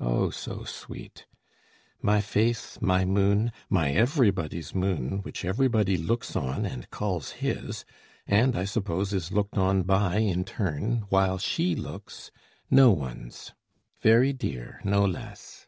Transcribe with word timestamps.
oh, 0.00 0.30
so 0.30 0.64
sweet 0.64 1.26
My 2.00 2.22
face, 2.22 2.80
my 2.80 3.04
moon, 3.04 3.52
my 3.68 3.92
everybody's 3.92 4.74
moon, 4.74 5.18
Which 5.20 5.44
everybody 5.44 5.98
looks 5.98 6.34
on 6.34 6.64
and 6.64 6.88
calls 6.88 7.32
his, 7.44 7.84
And 8.26 8.56
I 8.56 8.64
suppose 8.64 9.12
is 9.12 9.32
looked 9.32 9.58
on 9.58 9.82
by 9.82 10.16
in 10.16 10.44
turn, 10.46 11.04
While 11.10 11.36
she 11.36 11.74
looks 11.76 12.30
no 12.70 12.90
one's: 12.90 13.52
very 14.00 14.32
dear, 14.32 14.80
no 14.82 15.04
less. 15.04 15.66